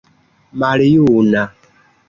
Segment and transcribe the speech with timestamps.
[0.59, 1.43] maljuna